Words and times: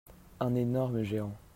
Un 0.39 0.55
énorme 0.55 1.03
géant. 1.03 1.35